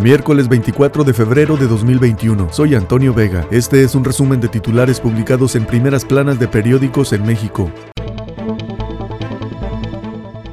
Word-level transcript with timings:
Miércoles 0.00 0.48
24 0.48 1.04
de 1.04 1.12
febrero 1.12 1.56
de 1.58 1.66
2021. 1.66 2.48
Soy 2.50 2.74
Antonio 2.74 3.12
Vega. 3.12 3.46
Este 3.50 3.84
es 3.84 3.94
un 3.94 4.04
resumen 4.04 4.40
de 4.40 4.48
titulares 4.48 4.98
publicados 5.00 5.54
en 5.54 5.66
primeras 5.66 6.04
planas 6.06 6.38
de 6.38 6.48
periódicos 6.48 7.12
en 7.12 7.26
México. 7.26 7.70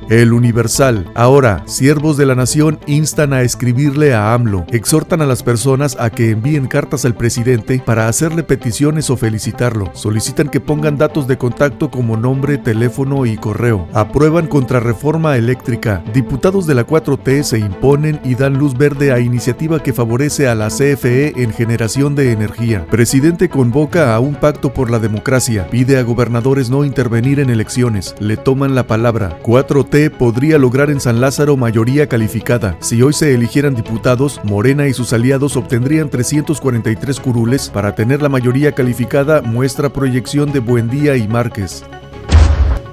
El 0.10 0.34
Universal. 0.34 1.12
Ahora, 1.14 1.62
siervos 1.68 2.18
de 2.18 2.26
la 2.26 2.34
nación 2.34 2.80
instan 2.88 3.32
a 3.32 3.44
escribirle 3.44 4.16
a 4.16 4.34
AMLO. 4.34 4.66
Exhortan 4.72 5.22
a 5.22 5.28
las 5.28 5.44
personas 5.44 5.96
a 6.00 6.10
que 6.10 6.32
envíen 6.32 6.66
cartas 6.66 7.06
al 7.06 7.14
presidente 7.14 7.80
para 7.86 8.08
hacerle 8.08 8.42
peticiones 8.42 9.12
o 9.12 9.18
felicitarlo. 9.18 9.92
Solicitan 9.94 10.50
que 10.50 10.60
pongan 10.60 10.98
datos 10.98 11.28
de 11.28 11.38
contacto 11.38 11.92
como 11.92 12.18
nombre, 12.18 12.58
teléfono 12.58 13.28
y 13.28 13.38
correo. 13.38 13.88
Aprueban 13.94 14.48
contrarreforma 14.48 15.38
eléctrica. 15.38 16.04
Diputados 16.12 16.66
de 16.66 16.74
la 16.74 16.88
4T 16.88 17.44
se 17.44 17.60
imponen 17.60 18.20
y 18.24 18.34
dan 18.34 18.58
luz 18.58 18.76
verde 18.76 19.12
a 19.12 19.20
iniciativa 19.20 19.84
que 19.84 19.94
favorece 19.94 20.48
a 20.48 20.56
la 20.56 20.70
CFE 20.70 21.44
en 21.44 21.54
generación 21.54 22.16
de 22.16 22.32
energía. 22.32 22.88
Presidente 22.88 23.48
convoca 23.48 24.16
a 24.16 24.20
un 24.20 24.34
pacto 24.34 24.74
por 24.74 24.90
la 24.90 24.98
democracia. 24.98 25.68
Pide 25.70 26.00
a 26.00 26.04
gobernadores 26.04 26.72
no 26.72 26.84
intervenir 26.84 27.40
en 27.40 27.52
elecciones. 27.52 28.16
Le 28.20 28.38
toman 28.38 28.74
la 28.74 28.88
palabra. 28.88 29.38
4T 29.44 29.99
podría 30.10 30.58
lograr 30.58 30.90
en 30.90 31.02
San 31.02 31.20
Lázaro 31.20 31.58
mayoría 31.58 32.08
calificada. 32.08 32.78
Si 32.80 33.02
hoy 33.02 33.12
se 33.12 33.34
eligieran 33.34 33.76
diputados, 33.76 34.40
Morena 34.46 34.88
y 34.88 34.94
sus 34.94 35.12
aliados 35.12 35.58
obtendrían 35.58 36.10
343 36.10 37.20
curules 37.20 37.70
para 37.70 37.96
tener 37.96 38.22
la 38.22 38.30
mayoría 38.30 38.72
calificada, 38.72 39.42
muestra 39.42 39.90
proyección 39.90 40.54
de 40.54 40.60
Buendía 40.60 41.18
y 41.18 41.28
Márquez. 41.28 41.84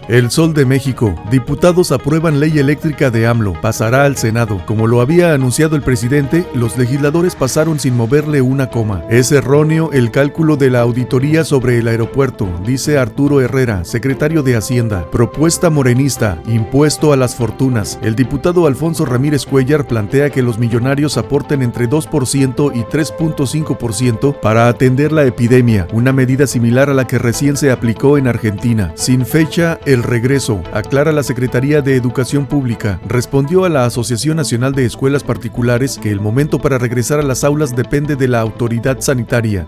El 0.09 0.31
Sol 0.31 0.55
de 0.55 0.65
México. 0.65 1.17
Diputados 1.33 1.91
aprueban 1.91 2.39
ley 2.39 2.61
eléctrica 2.61 3.11
de 3.11 3.27
AMLO. 3.27 3.55
Pasará 3.61 4.05
al 4.05 4.17
Senado. 4.17 4.63
Como 4.65 4.87
lo 4.87 5.01
había 5.01 5.35
anunciado 5.35 5.75
el 5.75 5.83
presidente, 5.83 6.47
los 6.55 6.79
legisladores 6.79 7.35
pasaron 7.35 7.81
sin 7.81 7.97
moverle 7.97 8.41
una 8.41 8.71
coma. 8.71 9.03
Es 9.11 9.33
erróneo 9.33 9.91
el 9.93 10.13
cálculo 10.13 10.57
de 10.57 10.71
la 10.71 10.81
auditoría 10.83 11.43
sobre 11.43 11.79
el 11.79 11.89
aeropuerto, 11.89 12.49
dice 12.65 12.99
Arturo 12.99 13.41
Herrera, 13.41 13.85
secretario 13.85 14.45
de 14.45 14.57
Hacienda. 14.57 15.11
Propuesta 15.11 15.71
morenista, 15.71 16.41
impuesto 16.47 17.13
a 17.13 17.17
las 17.17 17.35
fortunas. 17.35 17.99
El 18.01 18.15
diputado 18.15 18.69
Alfonso 18.69 19.07
Ramírez 19.07 19.45
Cuellar 19.45 19.89
plantea 19.89 20.31
que 20.31 20.43
los 20.43 20.59
millonarios 20.61 21.17
aporten 21.17 21.63
entre 21.63 21.89
2% 21.89 22.71
y 22.77 22.83
3.5% 22.85 24.39
para 24.39 24.69
atender 24.69 25.11
la 25.11 25.25
epidemia, 25.25 25.89
una 25.93 26.13
medida 26.13 26.47
similar 26.47 26.91
a 26.91 26.95
la 26.95 27.09
que 27.09 27.19
recién 27.19 27.57
se 27.57 27.73
aplicó 27.73 28.19
en 28.19 28.29
Argentina. 28.29 28.93
Sin 28.95 29.27
fecha, 29.27 29.81
el 29.85 29.96
el 29.97 30.03
regreso, 30.03 30.63
aclara 30.75 31.11
la 31.11 31.23
Secretaría 31.23 31.81
de 31.81 31.97
Educación 31.97 32.47
Pública, 32.47 33.01
respondió 33.09 33.65
a 33.65 33.71
la 33.71 33.87
Asociación 33.87 34.37
Nacional 34.37 34.75
de 34.75 34.85
Escuelas 34.85 35.25
Particulares 35.25 35.99
que 36.01 36.11
el 36.11 36.21
momento 36.21 36.59
para 36.59 36.77
regresar 36.77 37.19
a 37.19 37.23
las 37.23 37.45
aulas 37.45 37.75
depende 37.75 38.15
de 38.15 38.29
la 38.29 38.41
autoridad 38.41 39.01
sanitaria. 39.01 39.67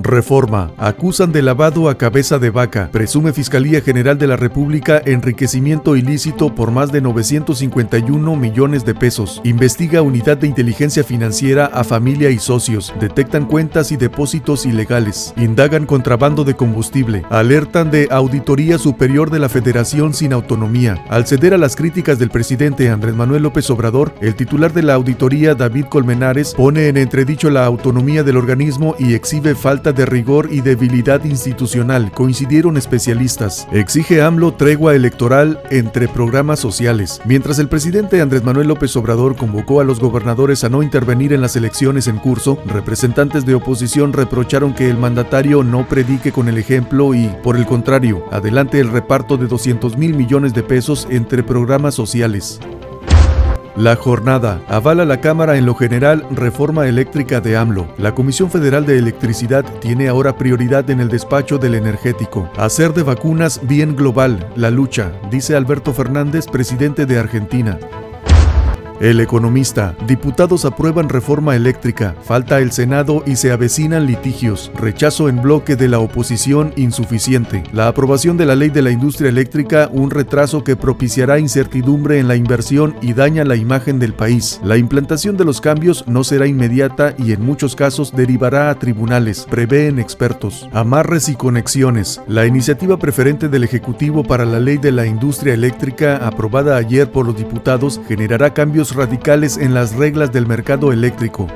Reforma. 0.00 0.70
Acusan 0.76 1.32
de 1.32 1.42
lavado 1.42 1.88
a 1.88 1.98
cabeza 1.98 2.38
de 2.38 2.50
vaca. 2.50 2.88
Presume 2.92 3.32
Fiscalía 3.32 3.80
General 3.80 4.16
de 4.18 4.26
la 4.26 4.36
República 4.36 5.02
enriquecimiento 5.04 5.96
ilícito 5.96 6.54
por 6.54 6.70
más 6.70 6.92
de 6.92 7.00
951 7.00 8.36
millones 8.36 8.84
de 8.84 8.94
pesos. 8.94 9.40
Investiga 9.44 10.02
Unidad 10.02 10.38
de 10.38 10.46
Inteligencia 10.46 11.04
Financiera 11.04 11.66
a 11.66 11.84
familia 11.84 12.30
y 12.30 12.38
socios. 12.38 12.92
Detectan 13.00 13.46
cuentas 13.46 13.92
y 13.92 13.96
depósitos 13.96 14.66
ilegales. 14.66 15.34
Indagan 15.36 15.86
contrabando 15.86 16.44
de 16.44 16.54
combustible. 16.54 17.24
Alertan 17.30 17.90
de 17.90 18.08
Auditoría 18.10 18.78
Superior 18.78 19.30
de 19.30 19.40
la 19.40 19.48
Federación 19.48 20.14
sin 20.14 20.32
autonomía. 20.32 21.04
Al 21.08 21.26
ceder 21.26 21.54
a 21.54 21.58
las 21.58 21.76
críticas 21.76 22.18
del 22.18 22.30
presidente 22.30 22.90
Andrés 22.90 23.14
Manuel 23.14 23.42
López 23.42 23.68
Obrador, 23.70 24.14
el 24.20 24.34
titular 24.34 24.72
de 24.72 24.82
la 24.82 24.94
auditoría 24.94 25.54
David 25.54 25.86
Colmenares 25.86 26.54
pone 26.54 26.88
en 26.88 26.96
entredicho 26.96 27.50
la 27.50 27.64
autonomía 27.64 28.22
del 28.22 28.36
organismo 28.36 28.94
y 28.98 29.14
exhibe 29.14 29.54
falta 29.54 29.87
de 29.92 30.06
rigor 30.06 30.48
y 30.50 30.60
debilidad 30.60 31.24
institucional, 31.24 32.12
coincidieron 32.12 32.76
especialistas. 32.76 33.66
Exige 33.72 34.22
AMLO 34.22 34.54
tregua 34.54 34.94
electoral 34.94 35.60
entre 35.70 36.08
programas 36.08 36.60
sociales. 36.60 37.20
Mientras 37.24 37.58
el 37.58 37.68
presidente 37.68 38.20
Andrés 38.20 38.44
Manuel 38.44 38.68
López 38.68 38.94
Obrador 38.96 39.36
convocó 39.36 39.80
a 39.80 39.84
los 39.84 40.00
gobernadores 40.00 40.64
a 40.64 40.68
no 40.68 40.82
intervenir 40.82 41.32
en 41.32 41.40
las 41.40 41.56
elecciones 41.56 42.06
en 42.08 42.18
curso, 42.18 42.58
representantes 42.66 43.44
de 43.46 43.54
oposición 43.54 44.12
reprocharon 44.12 44.74
que 44.74 44.88
el 44.88 44.98
mandatario 44.98 45.64
no 45.64 45.88
predique 45.88 46.32
con 46.32 46.48
el 46.48 46.58
ejemplo 46.58 47.14
y, 47.14 47.28
por 47.42 47.56
el 47.56 47.66
contrario, 47.66 48.24
adelante 48.30 48.80
el 48.80 48.90
reparto 48.90 49.36
de 49.36 49.46
200 49.46 49.96
mil 49.96 50.14
millones 50.14 50.54
de 50.54 50.62
pesos 50.62 51.06
entre 51.10 51.42
programas 51.42 51.94
sociales. 51.94 52.60
La 53.78 53.94
jornada 53.94 54.60
avala 54.66 55.04
la 55.04 55.20
Cámara 55.20 55.56
en 55.56 55.64
lo 55.64 55.72
general 55.72 56.26
reforma 56.32 56.88
eléctrica 56.88 57.40
de 57.40 57.56
AMLO. 57.56 57.86
La 57.96 58.12
Comisión 58.12 58.50
Federal 58.50 58.84
de 58.84 58.98
Electricidad 58.98 59.64
tiene 59.80 60.08
ahora 60.08 60.36
prioridad 60.36 60.90
en 60.90 60.98
el 60.98 61.08
despacho 61.08 61.58
del 61.58 61.76
energético. 61.76 62.50
Hacer 62.56 62.92
de 62.92 63.04
vacunas 63.04 63.60
bien 63.62 63.94
global, 63.94 64.50
la 64.56 64.72
lucha, 64.72 65.12
dice 65.30 65.54
Alberto 65.54 65.92
Fernández, 65.92 66.46
presidente 66.48 67.06
de 67.06 67.20
Argentina. 67.20 67.78
El 69.00 69.20
economista. 69.20 69.94
Diputados 70.08 70.64
aprueban 70.64 71.08
reforma 71.08 71.54
eléctrica. 71.54 72.16
Falta 72.24 72.58
el 72.58 72.72
Senado 72.72 73.22
y 73.26 73.36
se 73.36 73.52
avecinan 73.52 74.06
litigios. 74.06 74.72
Rechazo 74.74 75.28
en 75.28 75.40
bloque 75.40 75.76
de 75.76 75.86
la 75.86 76.00
oposición 76.00 76.72
insuficiente. 76.74 77.62
La 77.72 77.86
aprobación 77.86 78.36
de 78.36 78.44
la 78.44 78.56
ley 78.56 78.70
de 78.70 78.82
la 78.82 78.90
industria 78.90 79.28
eléctrica, 79.28 79.88
un 79.92 80.10
retraso 80.10 80.64
que 80.64 80.74
propiciará 80.74 81.38
incertidumbre 81.38 82.18
en 82.18 82.26
la 82.26 82.34
inversión 82.34 82.96
y 83.00 83.12
daña 83.12 83.44
la 83.44 83.54
imagen 83.54 84.00
del 84.00 84.14
país. 84.14 84.60
La 84.64 84.76
implantación 84.76 85.36
de 85.36 85.44
los 85.44 85.60
cambios 85.60 86.04
no 86.08 86.24
será 86.24 86.48
inmediata 86.48 87.14
y 87.16 87.32
en 87.32 87.46
muchos 87.46 87.76
casos 87.76 88.10
derivará 88.16 88.68
a 88.68 88.80
tribunales, 88.80 89.46
prevén 89.48 90.00
expertos. 90.00 90.68
Amarres 90.72 91.28
y 91.28 91.36
conexiones. 91.36 92.20
La 92.26 92.46
iniciativa 92.46 92.96
preferente 92.98 93.48
del 93.48 93.62
Ejecutivo 93.62 94.24
para 94.24 94.44
la 94.44 94.58
ley 94.58 94.78
de 94.78 94.90
la 94.90 95.06
industria 95.06 95.54
eléctrica, 95.54 96.16
aprobada 96.16 96.76
ayer 96.76 97.12
por 97.12 97.26
los 97.26 97.36
diputados, 97.36 98.00
generará 98.08 98.54
radicales 98.94 99.56
en 99.56 99.74
las 99.74 99.94
reglas 99.94 100.32
del 100.32 100.46
mercado 100.46 100.92
eléctrico. 100.92 101.46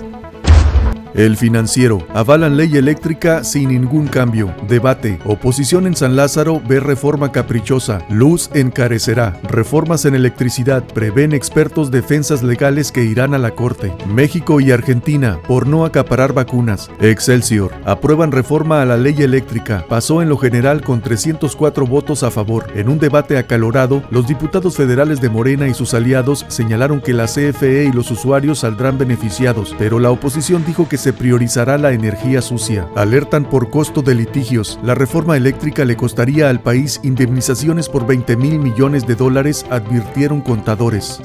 El 1.14 1.36
financiero. 1.36 2.06
Avalan 2.14 2.56
ley 2.56 2.76
eléctrica 2.76 3.44
sin 3.44 3.68
ningún 3.68 4.06
cambio. 4.06 4.54
Debate. 4.66 5.18
Oposición 5.26 5.86
en 5.86 5.94
San 5.94 6.16
Lázaro 6.16 6.62
ve 6.66 6.80
reforma 6.80 7.32
caprichosa. 7.32 8.00
Luz 8.08 8.50
encarecerá. 8.54 9.38
Reformas 9.42 10.06
en 10.06 10.14
electricidad. 10.14 10.84
Prevén 10.84 11.32
expertos 11.32 11.90
defensas 11.90 12.42
legales 12.42 12.92
que 12.92 13.04
irán 13.04 13.34
a 13.34 13.38
la 13.38 13.50
corte. 13.50 13.92
México 14.06 14.60
y 14.60 14.70
Argentina 14.70 15.38
por 15.46 15.66
no 15.66 15.84
acaparar 15.84 16.32
vacunas. 16.32 16.90
Excelsior. 17.00 17.72
Aprueban 17.84 18.32
reforma 18.32 18.80
a 18.80 18.86
la 18.86 18.96
ley 18.96 19.16
eléctrica. 19.18 19.84
Pasó 19.88 20.22
en 20.22 20.30
lo 20.30 20.38
general 20.38 20.82
con 20.82 21.02
304 21.02 21.86
votos 21.86 22.22
a 22.22 22.30
favor. 22.30 22.66
En 22.74 22.88
un 22.88 22.98
debate 22.98 23.36
acalorado, 23.36 24.02
los 24.10 24.26
diputados 24.26 24.76
federales 24.76 25.20
de 25.20 25.28
Morena 25.28 25.68
y 25.68 25.74
sus 25.74 25.92
aliados 25.92 26.46
señalaron 26.48 27.00
que 27.00 27.12
la 27.12 27.26
CFE 27.26 27.84
y 27.84 27.92
los 27.92 28.10
usuarios 28.10 28.60
saldrán 28.60 28.96
beneficiados, 28.96 29.74
pero 29.78 29.98
la 29.98 30.10
oposición 30.10 30.64
dijo 30.64 30.88
que 30.88 31.01
se 31.02 31.12
priorizará 31.12 31.78
la 31.78 31.90
energía 31.90 32.40
sucia. 32.40 32.88
Alertan 32.94 33.44
por 33.44 33.70
costo 33.70 34.02
de 34.02 34.14
litigios. 34.14 34.78
La 34.84 34.94
reforma 34.94 35.36
eléctrica 35.36 35.84
le 35.84 35.96
costaría 35.96 36.48
al 36.48 36.60
país 36.60 37.00
indemnizaciones 37.02 37.88
por 37.88 38.06
20 38.06 38.36
mil 38.36 38.60
millones 38.60 39.04
de 39.04 39.16
dólares, 39.16 39.66
advirtieron 39.68 40.40
contadores. 40.40 41.20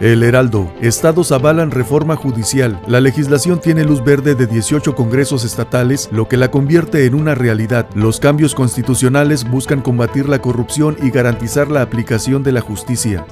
El 0.00 0.22
Heraldo. 0.22 0.72
Estados 0.80 1.32
avalan 1.32 1.72
reforma 1.72 2.14
judicial. 2.14 2.80
La 2.86 3.00
legislación 3.00 3.60
tiene 3.60 3.84
luz 3.84 4.04
verde 4.04 4.36
de 4.36 4.46
18 4.46 4.94
congresos 4.94 5.44
estatales, 5.44 6.08
lo 6.12 6.28
que 6.28 6.36
la 6.36 6.52
convierte 6.52 7.06
en 7.06 7.14
una 7.14 7.34
realidad. 7.34 7.88
Los 7.96 8.20
cambios 8.20 8.54
constitucionales 8.54 9.48
buscan 9.48 9.80
combatir 9.80 10.28
la 10.28 10.40
corrupción 10.40 10.96
y 11.02 11.10
garantizar 11.10 11.68
la 11.68 11.82
aplicación 11.82 12.44
de 12.44 12.52
la 12.52 12.60
justicia. 12.60 13.26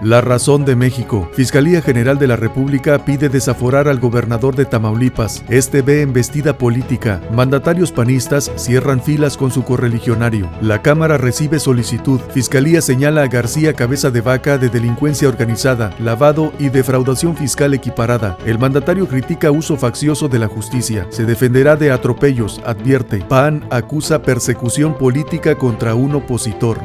La 0.00 0.20
razón 0.20 0.64
de 0.64 0.76
México. 0.76 1.28
Fiscalía 1.32 1.82
General 1.82 2.20
de 2.20 2.28
la 2.28 2.36
República 2.36 3.04
pide 3.04 3.28
desaforar 3.28 3.88
al 3.88 3.98
gobernador 3.98 4.54
de 4.54 4.64
Tamaulipas. 4.64 5.42
Este 5.48 5.82
ve 5.82 6.02
embestida 6.02 6.56
política. 6.56 7.20
Mandatarios 7.32 7.90
panistas 7.90 8.52
cierran 8.54 9.02
filas 9.02 9.36
con 9.36 9.50
su 9.50 9.64
correligionario. 9.64 10.48
La 10.60 10.82
Cámara 10.82 11.18
recibe 11.18 11.58
solicitud. 11.58 12.20
Fiscalía 12.32 12.80
señala 12.80 13.22
a 13.22 13.26
García 13.26 13.72
cabeza 13.72 14.12
de 14.12 14.20
vaca 14.20 14.56
de 14.56 14.68
delincuencia 14.68 15.28
organizada, 15.28 15.92
lavado 15.98 16.52
y 16.60 16.68
defraudación 16.68 17.36
fiscal 17.36 17.74
equiparada. 17.74 18.38
El 18.46 18.60
mandatario 18.60 19.08
critica 19.08 19.50
uso 19.50 19.76
faccioso 19.76 20.28
de 20.28 20.38
la 20.38 20.46
justicia. 20.46 21.08
Se 21.10 21.24
defenderá 21.24 21.74
de 21.74 21.90
atropellos, 21.90 22.60
advierte. 22.64 23.24
PAN 23.28 23.66
acusa 23.68 24.22
persecución 24.22 24.96
política 24.96 25.56
contra 25.56 25.96
un 25.96 26.14
opositor. 26.14 26.78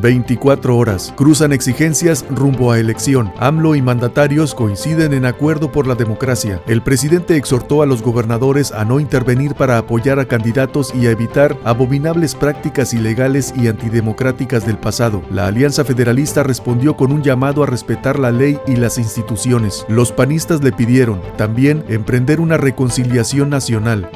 24 0.00 0.76
horas. 0.76 1.12
Cruzan 1.16 1.52
exigencias 1.52 2.24
rumbo 2.30 2.72
a 2.72 2.78
elección. 2.78 3.32
AMLO 3.38 3.74
y 3.74 3.82
mandatarios 3.82 4.54
coinciden 4.54 5.12
en 5.12 5.24
acuerdo 5.24 5.72
por 5.72 5.86
la 5.86 5.94
democracia. 5.94 6.60
El 6.66 6.82
presidente 6.82 7.36
exhortó 7.36 7.82
a 7.82 7.86
los 7.86 8.02
gobernadores 8.02 8.72
a 8.72 8.84
no 8.84 9.00
intervenir 9.00 9.54
para 9.54 9.78
apoyar 9.78 10.18
a 10.18 10.26
candidatos 10.26 10.94
y 10.94 11.06
a 11.06 11.10
evitar 11.10 11.56
abominables 11.64 12.34
prácticas 12.34 12.94
ilegales 12.94 13.52
y 13.56 13.68
antidemocráticas 13.68 14.66
del 14.66 14.78
pasado. 14.78 15.22
La 15.30 15.46
Alianza 15.46 15.84
Federalista 15.84 16.42
respondió 16.42 16.96
con 16.96 17.12
un 17.12 17.22
llamado 17.22 17.62
a 17.62 17.66
respetar 17.66 18.18
la 18.18 18.30
ley 18.30 18.58
y 18.66 18.76
las 18.76 18.98
instituciones. 18.98 19.84
Los 19.88 20.12
panistas 20.12 20.62
le 20.62 20.72
pidieron 20.72 21.20
también 21.36 21.84
emprender 21.88 22.40
una 22.40 22.56
reconciliación 22.56 23.50
nacional. 23.50 24.10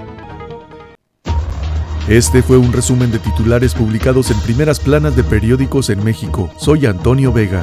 Este 2.11 2.43
fue 2.43 2.59
un 2.59 2.73
resumen 2.73 3.13
de 3.13 3.21
titulares 3.21 3.73
publicados 3.73 4.33
en 4.33 4.41
primeras 4.41 4.81
planas 4.81 5.15
de 5.15 5.23
periódicos 5.23 5.91
en 5.91 6.03
México. 6.03 6.51
Soy 6.57 6.87
Antonio 6.87 7.33
Vega. 7.33 7.63